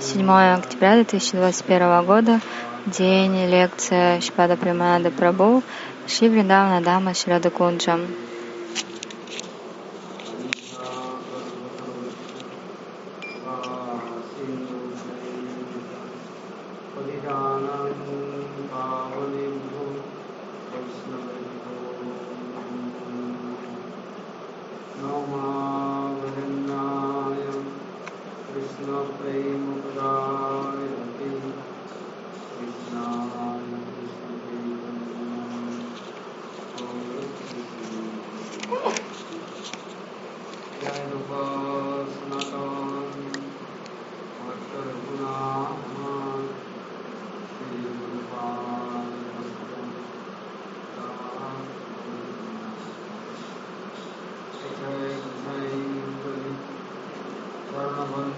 [0.00, 2.40] Седьмое октября 2021 года,
[2.86, 5.62] день, лекция Шпада Приманада Прабhu,
[6.06, 8.21] Шри Вриндавана Дама Шрада Кунджам.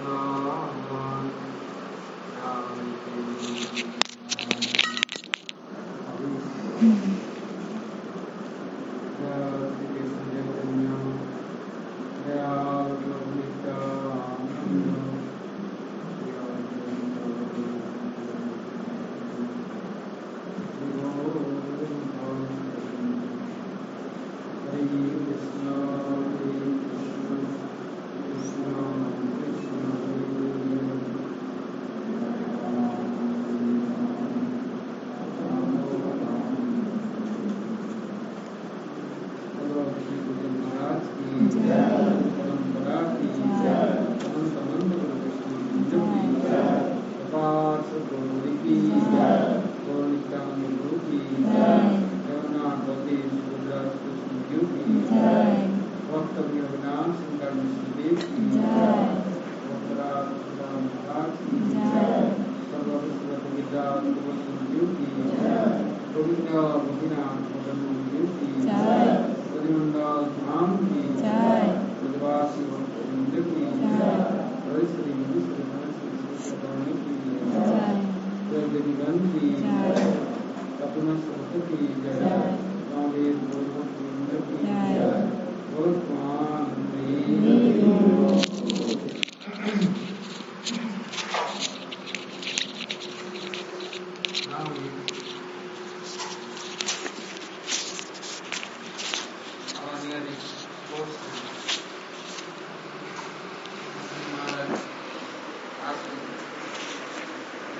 [0.07, 0.34] Uh...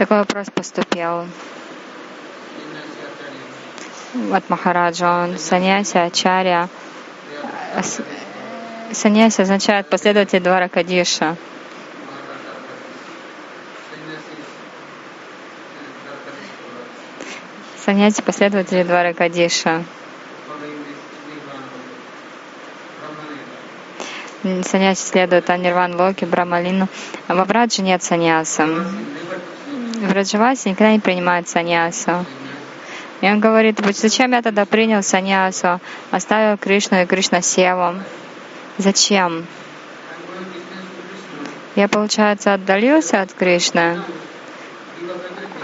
[0.06, 1.26] Такой вопрос поступил
[4.32, 5.24] от Махараджа.
[5.24, 6.70] Он саньяси, ачарья.
[8.92, 11.36] Саньяси означает последователь двора Кадиша.
[17.84, 19.84] Саньяси последователи двора Кадиша.
[24.44, 26.90] Саньяси следует Анирван Локи, Брамалину.
[27.28, 28.68] Во Враджи нет саньяса.
[30.06, 32.26] В Раджавасе никогда не принимают саньясу.
[33.22, 35.80] И он говорит, зачем я тогда принял саньясу,
[36.12, 37.96] оставил Кришну и Кришна Севу?
[38.78, 39.48] Зачем?
[41.76, 44.00] Я, получается, отдалился от Кришны,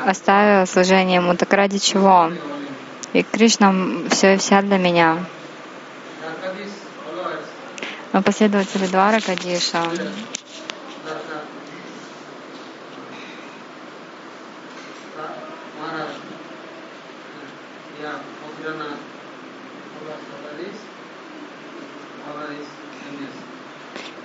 [0.07, 1.35] оставил служение ему.
[1.35, 2.31] Так ради чего?
[3.13, 3.75] И Кришна
[4.09, 5.19] все и вся для меня.
[8.11, 9.83] Мы последователи Двара Кадиша.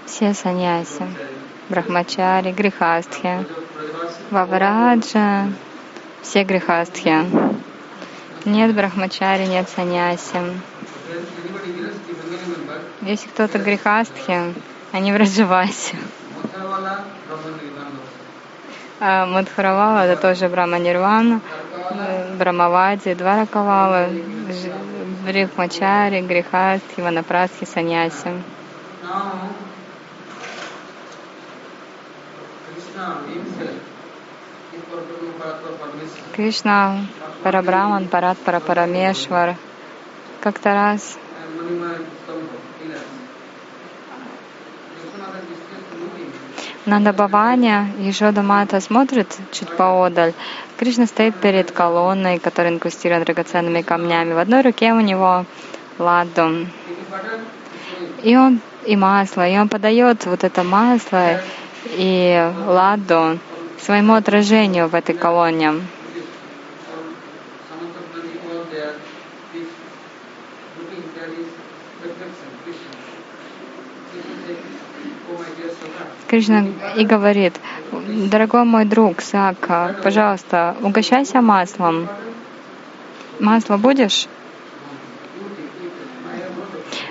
[0.07, 1.07] Все саньяси,
[1.69, 3.45] брахмачари, грехастхи,
[4.31, 5.51] вавраджа,
[6.23, 7.27] все грехастхи.
[8.47, 10.41] Нет брахмачари, нет саньяси.
[13.03, 14.55] Если кто-то грехастхи,
[14.93, 15.97] они в Раджавасе.
[18.98, 21.43] А Мадхаравала это тоже Брахма Нирвана,
[22.39, 24.09] Брамавади, Дваракавала,
[25.27, 28.43] Брихмачари, Грехастхи, Ванапрасхи, Саньяси.
[36.34, 37.07] Кришна,
[37.43, 39.57] Парабраман, Парат Парапарамешвар.
[40.41, 41.19] Как-то раз
[46.86, 50.34] Нанда Баваня, Ешода Мата смотрит чуть поодаль.
[50.78, 54.34] Кришна стоит перед колонной, которая инкрустирована драгоценными камнями.
[54.34, 55.44] В одной руке у него
[55.98, 56.68] ладу.
[58.22, 61.41] И он и масло, и он подает вот это масло
[61.86, 63.41] и ладу
[63.80, 65.74] своему отражению в этой колонне.
[76.28, 77.55] Кришна и говорит,
[77.93, 82.09] дорогой мой друг Сака, пожалуйста, угощайся маслом.
[83.39, 84.27] Масло будешь?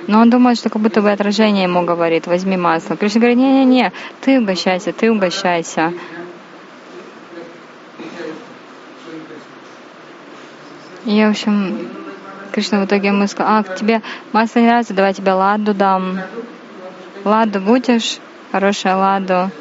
[0.07, 2.95] Но он думает, что как будто бы отражение ему говорит, возьми масло.
[2.95, 3.91] Кришна говорит, не-не-не,
[4.21, 5.93] ты угощайся, ты угощайся.
[11.05, 11.89] И, в общем,
[12.51, 14.01] Кришна в итоге ему сказал, а, тебе
[14.33, 16.19] масло не нравится, давай тебе ладу дам.
[17.23, 18.19] Ладу будешь?
[18.55, 19.51] Хорошая ладу.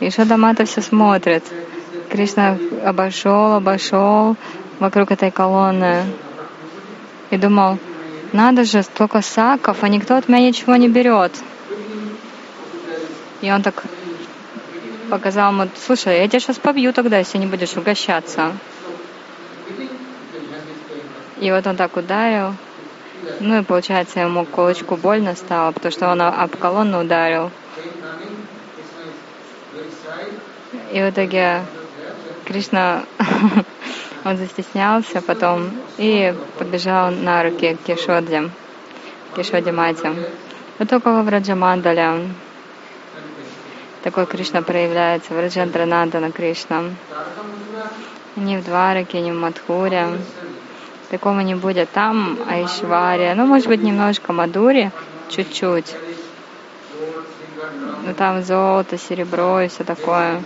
[0.00, 1.44] И Шадамата все смотрит.
[2.10, 4.34] Кришна обошел, обошел
[4.80, 6.02] вокруг этой колонны
[7.30, 7.78] и думал,
[8.32, 11.30] надо же, столько саков, а никто от меня ничего не берет.
[13.40, 13.84] И он так
[15.10, 18.50] показал ему, слушай, я тебя сейчас побью тогда, если не будешь угощаться.
[21.38, 22.56] И вот он так ударил.
[23.38, 27.52] Ну и получается ему кулачку больно стало, потому что он об колонну ударил.
[30.92, 31.62] И в итоге
[32.44, 33.04] Кришна,
[34.24, 38.50] он застеснялся потом и побежал на руки к Кешоде,
[39.36, 40.12] Кешоде Мате.
[40.78, 42.28] Вот только во Враджамандале
[44.02, 46.84] такой Кришна проявляется, Враджандранандана Кришна.
[48.34, 50.08] Не в Двараке, не в Мадхуре.
[51.10, 51.90] Такого не будет.
[51.90, 54.90] Там Айшвария, ну, может быть, немножко Мадури,
[55.28, 55.94] чуть-чуть.
[58.06, 60.42] Но там золото, серебро и все такое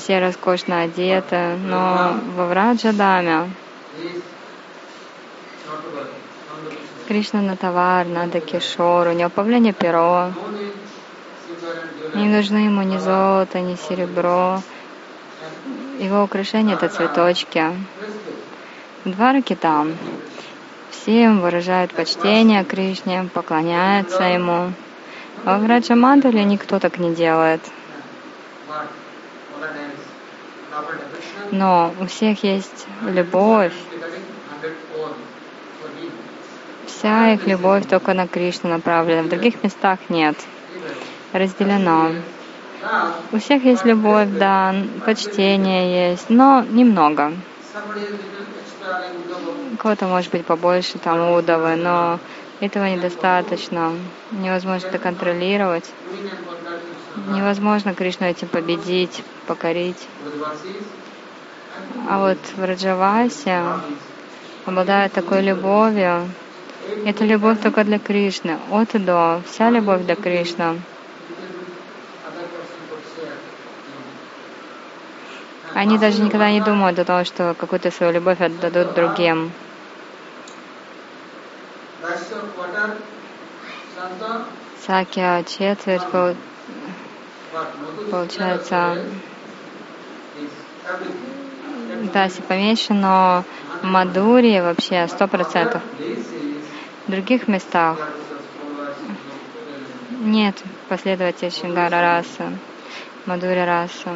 [0.00, 3.50] все роскошно одеты, но во Враджадаме
[7.06, 10.32] Кришна на товар, надо кишору, не управление перо.
[12.14, 14.62] Не нужны ему ни золото, ни серебро.
[15.98, 17.64] Его украшение— это цветочки.
[19.04, 19.96] Два руки там.
[20.90, 24.72] Все выражают почтение Кришне, поклоняются ему.
[25.44, 27.60] А в Раджамандале никто так не делает.
[31.50, 33.72] Но у всех есть любовь.
[36.86, 39.22] Вся их любовь только на Кришну направлена.
[39.22, 40.36] В других местах нет.
[41.32, 42.12] Разделено.
[43.32, 44.74] У всех есть любовь, да,
[45.04, 47.32] почтение есть, но немного.
[49.78, 52.18] Кого-то может быть побольше, там, удовы, но
[52.60, 53.92] этого недостаточно.
[54.30, 55.90] Невозможно это контролировать.
[57.28, 60.06] Невозможно Кришну этим победить, покорить.
[62.08, 63.62] А вот в Раджавасе
[64.66, 66.28] обладает такой любовью.
[67.04, 68.58] Это любовь только для Кришны.
[68.70, 69.42] От и до.
[69.46, 70.80] Вся любовь для Кришны.
[75.74, 79.52] Они даже никогда не думают о том, что какую-то свою любовь отдадут другим.
[84.86, 86.02] Сакия четверть
[88.10, 88.98] получается
[92.08, 93.44] Даси поменьше, но
[93.82, 95.82] в Мадуре вообще сто процентов.
[97.06, 97.98] В других местах
[100.20, 100.56] нет
[100.88, 102.58] последователей Шингара расы,
[103.26, 104.10] Мадури расы.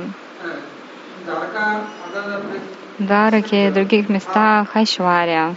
[2.99, 5.55] В Дараке и других местах Айшвария.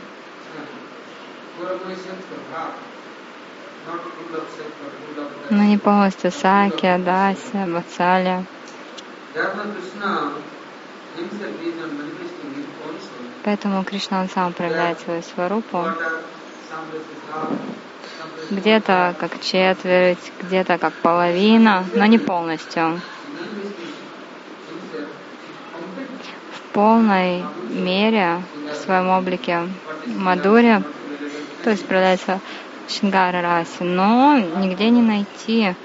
[5.50, 8.44] Но не полностью Саки, Дася, Бацаля.
[13.44, 15.86] Поэтому Кришна он сам проявляет свою сварупу.
[18.50, 23.02] Где-то как четверть, где-то как половина, но не полностью.
[26.52, 29.70] В полной мере в своем облике
[30.06, 30.84] Мадури,
[31.64, 32.40] то есть проявляется
[32.88, 35.76] Шингара расе, но нигде не найти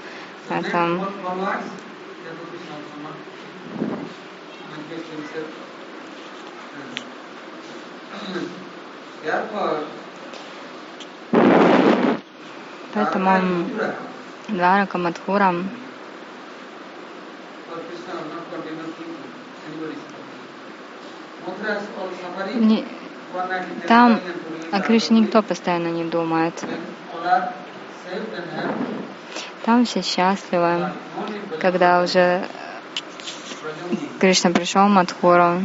[0.49, 0.99] это
[12.93, 13.67] Поэтому
[14.49, 15.53] Дварака Мадхура
[22.55, 22.85] не,
[23.87, 24.19] там
[24.71, 26.53] о Кришне никто постоянно не думает.
[29.65, 30.91] Там все счастливы,
[31.61, 32.45] когда уже
[34.19, 35.63] Кришна пришел в Мадхуру.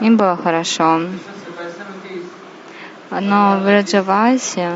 [0.00, 1.00] Им было хорошо.
[3.10, 4.72] Но в Раджавасе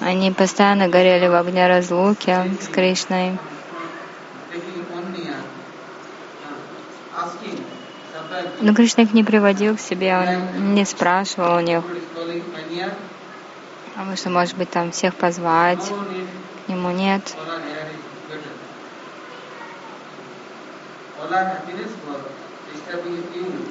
[0.00, 3.38] они постоянно горели в огне разлуки с Кришной.
[8.60, 11.82] Но Кришна их не приводил к себе, он не спрашивал у них,
[14.04, 15.92] вы что, может быть, там всех позвать,
[16.66, 17.34] к нему нет.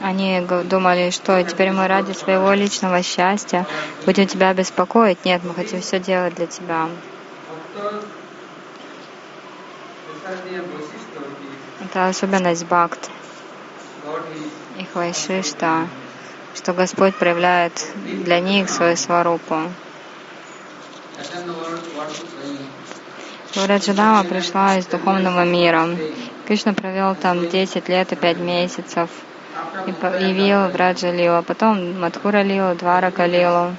[0.01, 3.65] Они думали, что теперь мы ради своего личного счастья
[4.05, 5.23] будем тебя беспокоить.
[5.25, 6.89] Нет, мы хотим все делать для тебя.
[11.81, 13.09] Это особенность бхакт,
[14.79, 15.87] их вайшишта,
[16.55, 19.61] что Господь проявляет для них свою сварупу.
[23.55, 25.87] Раджадама пришла из духовного мира.
[26.47, 29.09] Кришна провел там 10 лет и 5 месяцев
[29.87, 29.89] и
[30.23, 33.75] явил Враджа Лила, потом Мадхура Лилу, Дварака Лилу.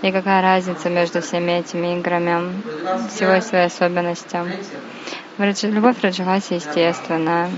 [0.00, 2.62] И какая разница между всеми этими играми?
[3.08, 4.38] Всего есть свои особенности.
[5.66, 7.50] Любовь Раджаваси естественная.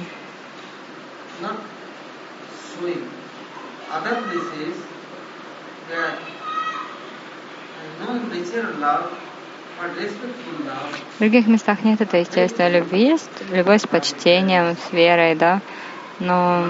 [9.81, 15.61] В других местах нет этой естественной любви, есть любовь с почтением, с верой, да,
[16.19, 16.67] но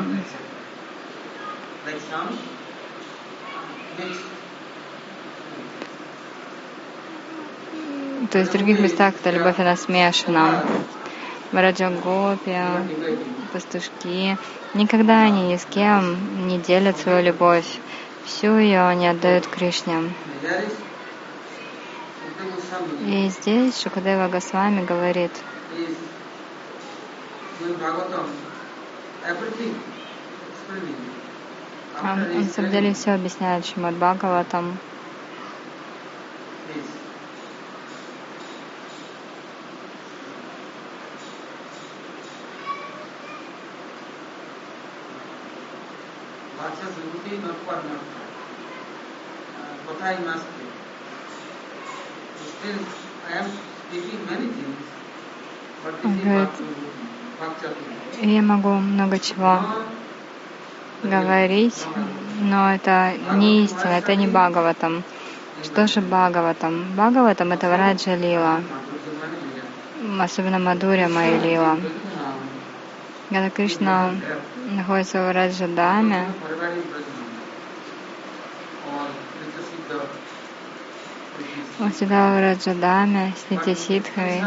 [8.30, 10.62] то есть в других местах эта любовь, она смешана.
[11.50, 12.86] Мараджагопия,
[13.52, 14.38] пастушки,
[14.74, 17.66] никогда они ни с кем не делят свою любовь.
[18.24, 20.12] Всю ее они отдают Кришне.
[23.00, 25.32] И здесь Шукадева Госвами говорит,
[32.02, 34.78] он, на самом деле все объясняет Шимад Бхагаватам.
[56.04, 56.50] Он говорит,
[58.20, 59.60] я могу много чего
[61.02, 61.86] говорить,
[62.40, 65.02] но это не истина, это не Бхагаватам.
[65.62, 66.92] Что же Бхагаватам?
[66.94, 68.60] Бхагаватам— это Враджа Лила,
[70.18, 71.78] особенно Мадуря Майя Лила.
[73.30, 74.10] Гада Кришна
[74.70, 76.26] находится в Раджадаме,
[81.78, 84.42] он всегда в Раджадаме с Нитисидхой.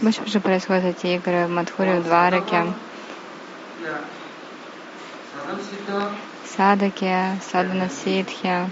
[0.00, 2.72] Больше уже происходят эти игры в Мадхуре, в Двараке,
[6.56, 8.70] Садаке, Садана Сидхе.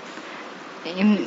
[0.84, 1.24] Им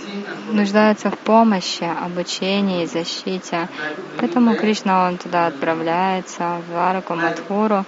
[0.51, 3.69] нуждаются в помощи, обучении, защите.
[4.17, 7.85] Поэтому Кришна, он туда отправляется, в Двараку, Мадхуру,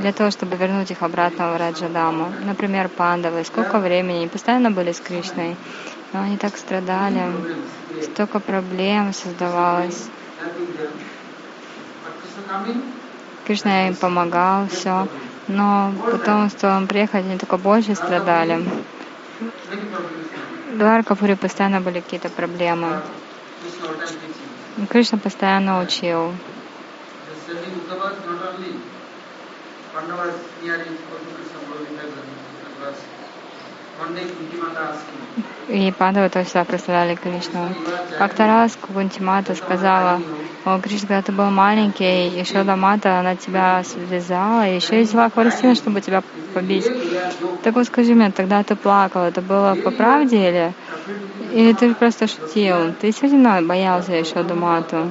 [0.00, 2.28] для того, чтобы вернуть их обратно в Раджадаму.
[2.44, 3.44] Например, пандавы.
[3.44, 5.56] Сколько времени они постоянно были с Кришной,
[6.12, 7.32] но они так страдали,
[8.02, 10.08] столько проблем создавалось.
[13.46, 15.08] Кришна им помогал, все.
[15.48, 18.64] Но потом, стоило им приехать, они только больше страдали.
[20.74, 23.00] В Дваркапуре постоянно были какие-то проблемы.
[24.90, 26.34] Кришна постоянно учил.
[29.94, 30.34] Pandavas
[35.68, 37.74] и Пандавы тоже всегда прославляли Кришну.
[38.18, 40.20] Как-то раз Кунтимата сказала,
[40.64, 45.74] о, Кришна, когда ты был маленький, Ишода Мата, она тебя связала, еще и взяла хворостину,
[45.74, 46.22] чтобы тебя
[46.54, 46.90] побить.
[47.62, 50.72] Так вот скажи мне, тогда ты плакал, это было по правде или,
[51.52, 52.94] или ты просто шутил?
[53.00, 55.10] Ты действительно боялся Ишоду Мату?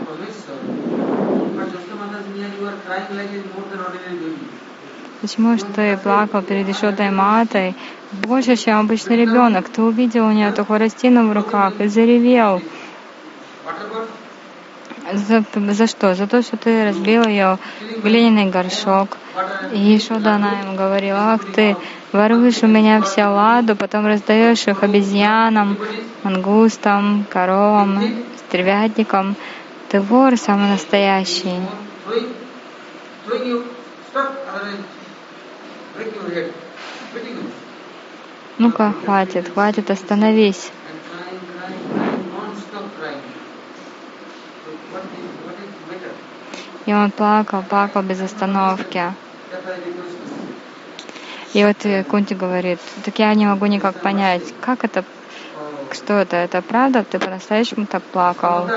[5.21, 7.75] Почему что ты плакал перед Ишотой Матой
[8.13, 9.69] больше, чем обычный ребенок?
[9.69, 12.61] Ты увидел у нее эту хворостину в руках и заревел.
[15.13, 15.43] За,
[15.73, 16.15] за что?
[16.15, 17.57] За то, что ты разбил ее
[18.03, 19.17] глиняный горшок.
[19.73, 21.75] И Ишода она ему говорила, ах ты,
[22.11, 25.77] воруешь у меня все ладу, потом раздаешь их обезьянам,
[26.23, 28.01] мангустам, коровам,
[28.37, 29.35] стервятникам.
[29.89, 31.59] Ты вор самый настоящий.
[38.59, 40.71] Ну-ка, хватит, хватит, остановись.
[46.85, 49.01] И он плакал, плакал без остановки.
[51.53, 55.03] И вот э, Кунти говорит, так я не могу никак понять, как это,
[55.91, 58.69] что это, это правда, ты по-настоящему так плакал?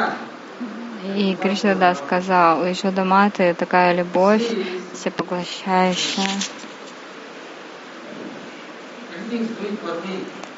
[1.17, 4.47] И Кришна да сказал, еще дома ты такая любовь,
[4.95, 6.66] всепоглощающая.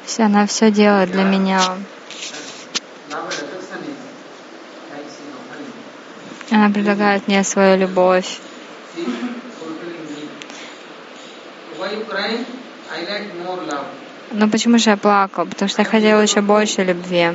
[0.05, 1.61] Все, она все делает для меня.
[6.51, 8.39] Она предлагает мне свою любовь.
[14.31, 15.45] Но почему же я плакал?
[15.45, 17.31] Потому что я хотела еще больше любви.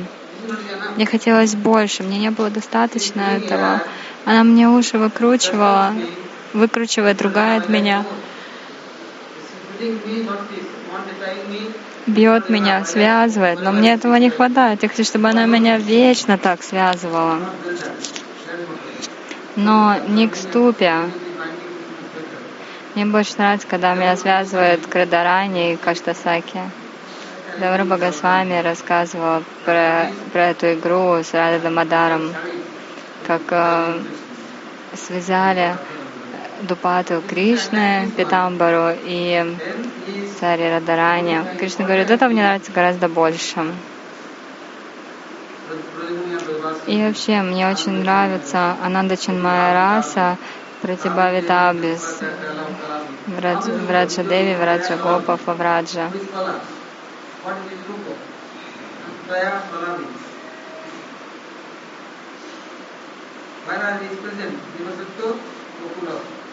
[0.95, 3.81] Мне хотелось больше, мне не было достаточно этого.
[4.25, 5.93] Она мне уши выкручивала,
[6.53, 8.05] выкручивает, ругает меня,
[12.07, 14.83] бьет меня, связывает, но мне этого не хватает.
[14.83, 17.39] Я хочу, чтобы она меня вечно так связывала.
[19.55, 20.93] Но не к ступе.
[22.93, 24.85] Мне больше нравится, когда меня связывают
[25.73, 26.61] и Каштасаки.
[27.59, 32.33] Давра Богосвами рассказывал про, про эту игру с Рада Мадаром,
[33.25, 33.99] как э,
[34.93, 35.75] связали
[36.61, 39.55] Дупату Кришны, Питамбару и
[40.39, 41.57] Цари Радарани.
[41.59, 43.73] Кришна говорит, это мне нравится гораздо больше.
[46.87, 50.37] И вообще, мне очень нравится Ананда Чанмая раса,
[50.81, 52.21] Пратибавитабис,
[53.27, 56.11] Враджа Деви, Враджа Гопа, Фавраджа.
[59.67, 60.05] Salami.
[63.65, 64.59] Whereas is present,
[65.85, 66.44] Atma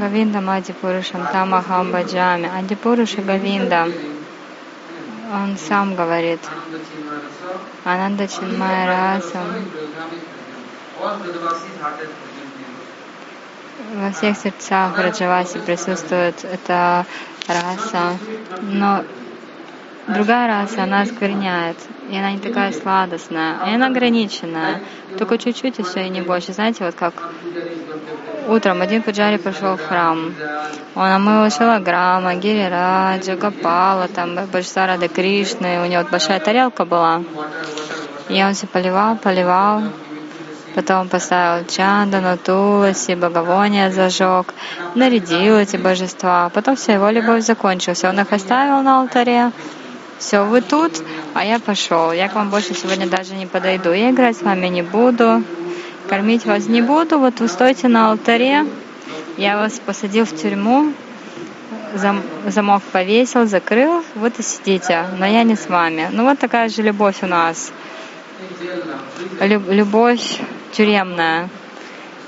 [0.00, 2.50] Гавинда Мади Пурушам Тамахам Баджами.
[2.58, 3.88] Ади Пуруша Гавинда,
[5.32, 6.40] он сам говорит,
[7.84, 9.42] Ананда Чинмая Раса,
[13.94, 17.06] во всех сердцах Раджаваси присутствует эта
[17.48, 18.18] раса,
[18.62, 19.04] но
[20.08, 21.76] другая раса, она оскверняет,
[22.10, 24.80] и она не такая сладостная, и она ограниченная,
[25.18, 26.52] только чуть-чуть и все, и не больше.
[26.52, 27.14] Знаете, вот как
[28.48, 30.34] утром один пуджари пошел в храм,
[30.94, 37.22] он омыл Шилаграма, Гирираджа, Гапала, там Баджса Рады Кришны, у него вот большая тарелка была,
[38.28, 39.82] и он все поливал, поливал,
[40.74, 44.52] Потом поставил чандану, туласи, благовония зажег,
[44.96, 46.50] нарядил эти божества.
[46.52, 48.02] Потом вся его любовь закончилась.
[48.02, 49.52] Он их оставил на алтаре.
[50.18, 50.92] Все, вы тут,
[51.34, 52.12] а я пошел.
[52.12, 53.90] Я к вам больше сегодня даже не подойду.
[53.90, 55.42] Я играть с вами не буду,
[56.08, 57.18] кормить вас не буду.
[57.18, 58.66] Вот вы стойте на алтаре.
[59.36, 60.92] Я вас посадил в тюрьму,
[61.94, 66.08] зам, замок повесил, закрыл, вот и сидите, но я не с вами.
[66.12, 67.72] Ну вот такая же любовь у нас.
[69.40, 70.40] Любовь
[70.72, 71.48] тюремная.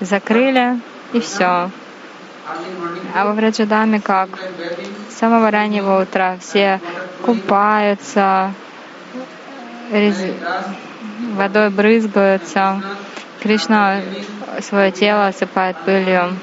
[0.01, 0.81] Закрыли
[1.13, 1.71] и все.
[3.15, 4.29] А во Враджадаме как?
[5.11, 6.81] С самого раннего утра все
[7.23, 8.53] купаются,
[11.35, 12.83] водой брызгаются.
[13.43, 14.01] Кришна
[14.61, 16.37] свое тело осыпает пылью.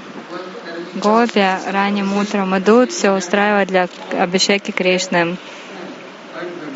[0.95, 5.37] Гопи ранним утром идут, все устраивают для Абишеки Кришны.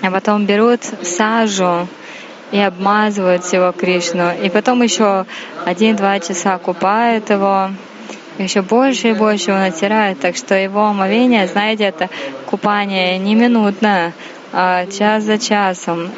[0.01, 1.87] А потом берут сажу
[2.51, 4.31] и обмазывают всего Кришну.
[4.41, 5.25] И потом еще
[5.65, 7.69] один-два часа купают его,
[8.43, 12.09] еще больше и больше его натирают, так что его омовение, знаете, это
[12.45, 14.13] купание не минутное,
[14.53, 16.09] а час за часом.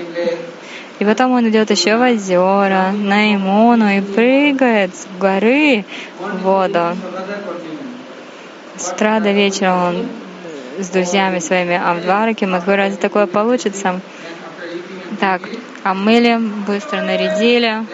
[0.99, 5.85] И потом он идет еще в озера, на Имону и прыгает с горы
[6.19, 6.97] в воду.
[8.75, 10.07] С утра до вечера он
[10.77, 13.99] с друзьями своими Амдвараки, Мадхура, разве такое получится?
[15.19, 15.41] Так,
[15.83, 17.85] омыли, быстро нарядили.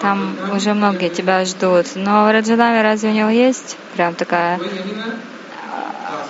[0.00, 1.86] Там уже многие тебя ждут.
[1.96, 4.60] Но в Раджадаме разве у него есть прям такая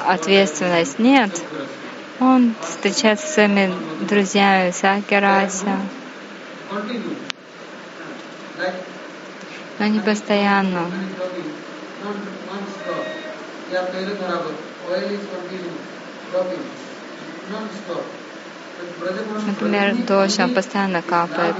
[0.06, 0.98] ответственность?
[0.98, 1.30] Нет.
[2.20, 5.78] Он встречается со своими друзьями Сакирася.
[9.78, 10.90] Но не постоянно.
[19.46, 21.56] Например, дождь, он постоянно капает.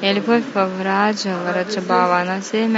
[0.00, 2.68] И любовь во Враджа, Враджабава, она все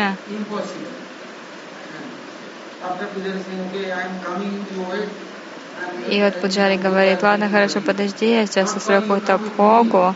[6.08, 10.14] и вот Пуджари говорит, ладно, хорошо, подожди, я сейчас устрою какую-то обхогу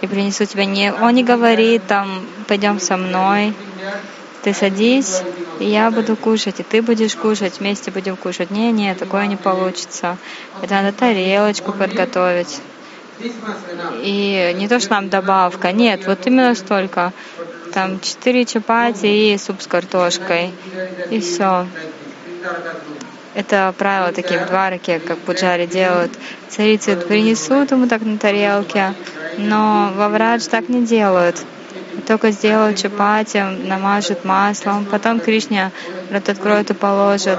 [0.00, 0.92] и принесу тебе не...
[0.92, 3.54] Он не говорит там, пойдем со мной,
[4.42, 5.22] ты садись,
[5.58, 8.50] и я буду кушать, и ты будешь кушать, вместе будем кушать.
[8.50, 10.16] Не, не, такое не получится.
[10.60, 12.60] Это надо тарелочку подготовить.
[14.02, 17.12] И не то, что нам добавка, нет, вот именно столько.
[17.72, 20.52] Там четыре чапати и суп с картошкой.
[21.10, 21.66] И все.
[23.34, 26.12] Это правило такие в двараке, как пуджари делают.
[26.48, 28.94] Царицы принесут ему так на тарелке,
[29.38, 31.42] но во врадж так не делают.
[32.06, 35.70] Только сделают чапати, намажут маслом, потом Кришне
[36.10, 37.38] рот откроет и положит.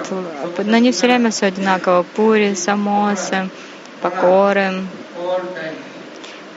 [0.57, 2.03] Но не все время все одинаково.
[2.15, 3.49] Пури, самосы,
[4.01, 4.73] покоры,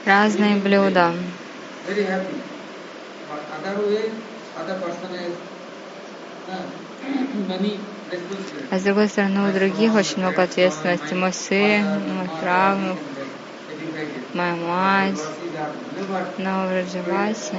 [0.05, 1.13] разные блюда.
[8.71, 11.13] А с другой стороны, у других очень много ответственности.
[11.13, 11.83] Мой сын,
[12.15, 12.97] мой правнук,
[14.33, 15.23] моя мать,
[16.37, 17.55] но в Раджавасе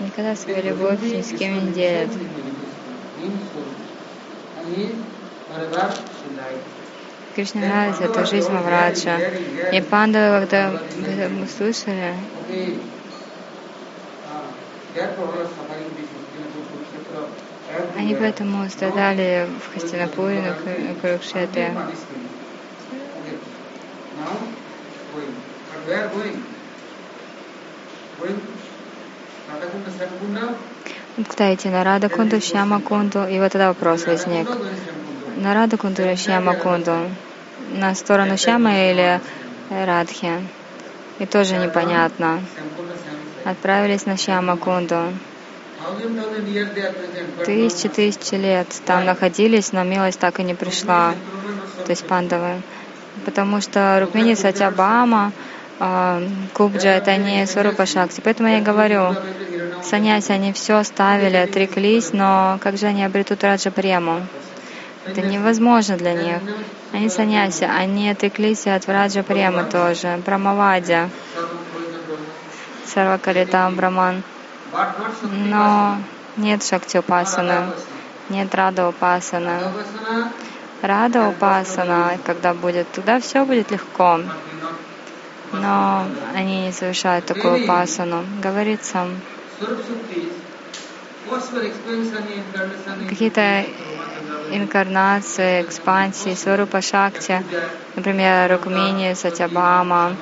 [0.00, 2.10] никогда свою любовь ни с кем не делят.
[7.34, 9.18] Кришне нравится эта жизнь Мавраджа.
[9.72, 12.14] И пандавы, когда мы слышали,
[17.96, 21.74] они поэтому страдали в Хастинапуре, на Курукшетре.
[31.28, 31.68] Куда идти?
[31.68, 33.26] На Рада Кунду, Шьяма Кунду?
[33.26, 34.48] И вот тогда вопрос возник.
[35.36, 36.96] На Рада Кунду или Шьяма Кунду?
[37.74, 39.20] На сторону Шьямы или
[39.70, 40.32] Радхи?
[41.18, 42.40] И тоже непонятно.
[43.44, 45.12] Отправились на Шьяма Кунду.
[47.44, 51.14] Тысячи, тысячи лет там находились, но милость так и не пришла,
[51.84, 52.62] то есть пандавы.
[53.24, 55.32] Потому что Рукмини Сатябама,
[56.52, 58.20] Кубджа— это не Сварупа Шакти.
[58.22, 59.16] Поэтому я и говорю,
[59.82, 64.20] саняси, они все оставили, отреклись, но как же они обретут Раджа Прему?
[65.04, 66.38] Это невозможно для них.
[66.92, 71.08] Они саняси, они отреклись от Раджа Премы тоже, Брамавади,
[72.86, 74.22] Сарвакаритам Браман.
[75.30, 75.96] Но
[76.36, 77.72] нет Шакти Упасаны,
[78.28, 79.58] нет Рада Упасаны.
[80.82, 84.20] Рада Упасана, когда будет, туда все будет легко.
[85.52, 88.24] Но они не совершают такую упасану.
[88.42, 89.06] Говорится,
[93.08, 93.64] какие-то
[94.56, 97.42] инкарнации, экспансии, Сварупа Шакти,
[97.96, 100.16] например, Рукмини, Сатябама,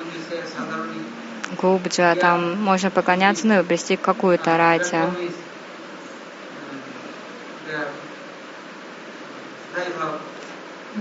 [1.60, 4.98] Губджа, там можно поклоняться, ну и обрести какую-то рати.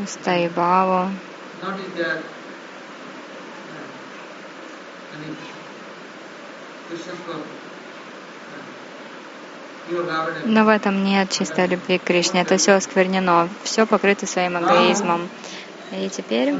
[0.06, 1.10] Стайбаву.
[10.46, 12.42] Но в этом нет чистой любви к Кришне.
[12.42, 15.30] Это все осквернено, все покрыто своим эгоизмом.
[15.92, 16.54] И теперь,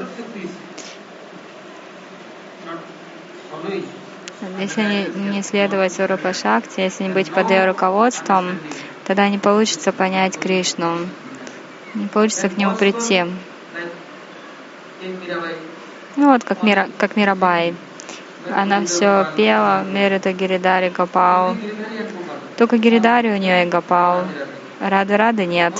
[4.60, 8.58] если не, не следовать Сурупа Шакти, если не быть под ее руководством,
[9.06, 11.08] тогда не получится понять Кришну,
[11.94, 13.26] не получится к нему прийти.
[16.16, 17.76] Ну вот, как, Мира, как Мирабай.
[18.52, 21.56] Она все пела, Мерита Гиридари Гапал.
[22.60, 24.26] Только Гиридари у нее и Гапал.
[24.82, 25.74] Рады Рады нет.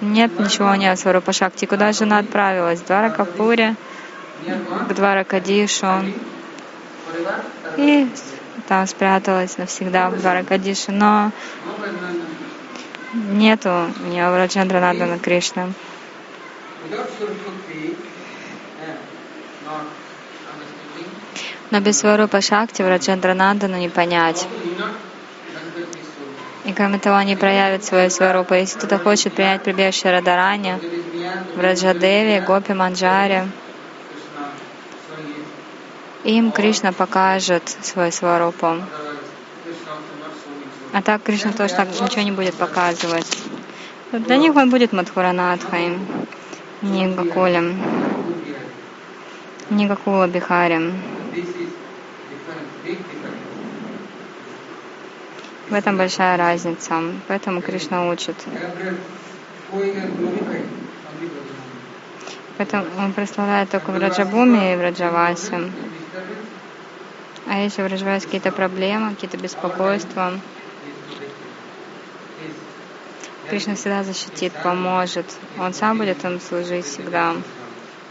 [0.00, 1.64] Нет ничего нет Сварупа Шакти.
[1.64, 2.80] Куда же она отправилась?
[2.80, 3.76] Двара Капуре,
[4.88, 5.86] к Двара Кадишу.
[7.76, 8.08] И
[8.66, 10.90] там спряталась навсегда в Двара Кадишу.
[10.90, 11.30] Но
[13.14, 15.68] нету у нее Враджандра Надана Кришна.
[21.70, 24.48] Но без Сварупа Шакти Враджандранандану не понять.
[26.80, 28.54] Кроме того, они проявят свою сварупу.
[28.54, 30.76] Если кто-то хочет принять прибежище Радарани,
[31.54, 33.48] в Раджадеве, Гопи Манджаре,
[36.24, 38.76] им Кришна покажет свою сварупу.
[40.94, 43.28] А так Кришна тоже так ничего не будет показывать.
[44.12, 45.98] Для них он будет Мадхуранатхой,
[46.80, 47.78] не Гакулем,
[49.68, 51.19] не Гакула Бихарем.
[55.70, 57.00] В этом большая разница.
[57.28, 58.34] Поэтому Кришна учит.
[62.58, 65.70] Поэтому он прославляет только в Раджабуме и в Раджавасе.
[67.46, 70.32] А если в Раджавасе какие-то проблемы, какие-то беспокойства,
[73.48, 75.26] Кришна всегда защитит, поможет.
[75.56, 77.36] Он сам будет им служить всегда.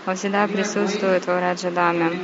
[0.05, 2.19] Он всегда присутствует в Раджадаме.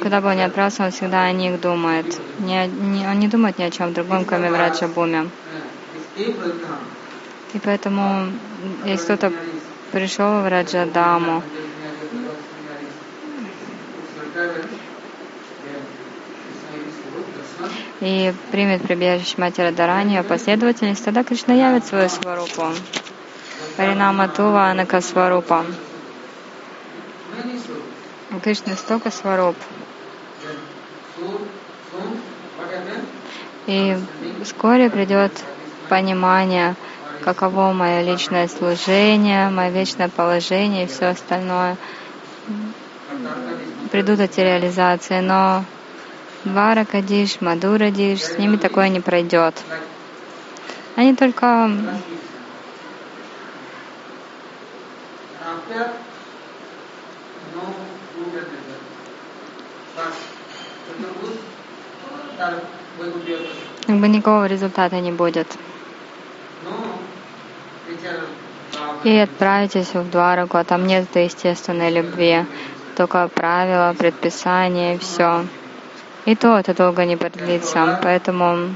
[0.00, 2.20] Бы он ни отправился, он всегда о них думает.
[2.38, 5.30] Не, не, он не думает ни о чем другом, кроме Враджа Буми.
[7.54, 8.28] И поэтому,
[8.84, 9.32] если кто-то
[9.92, 11.42] пришел в Раджадаму,
[18.00, 22.66] и примет прибежище Матери Радарани, последовательность, тогда Кришна явит свою сварупу.
[23.76, 25.64] Паринама Тува Анака Сварупа.
[28.34, 29.56] У Кришны столько сваруп.
[33.66, 33.96] И
[34.42, 35.32] вскоре придет
[35.88, 36.74] понимание,
[37.22, 41.76] каково мое личное служение, мое вечное положение и все остальное.
[43.92, 45.64] Придут эти реализации, но
[46.44, 49.54] Дваракадиш, Мадурадиш, с ними такое не пройдет.
[50.96, 51.70] Они только
[63.86, 65.46] как бы никакого результата не будет.
[69.04, 72.44] И отправитесь в Двараку, а там нет естественной любви,
[72.96, 75.46] только правила, предписания все.
[76.24, 78.74] И то это долго не продлится, поэтому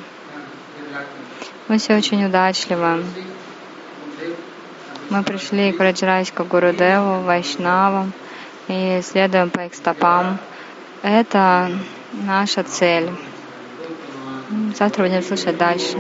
[1.69, 3.05] мы все очень удачливы.
[5.11, 8.13] Мы пришли к Раджрайска Гурудеву, Вайшнавам
[8.69, 10.39] и следуем по их стопам.
[11.03, 11.71] Это
[12.13, 13.11] наша цель.
[14.77, 15.97] Завтра будем слушать дальше.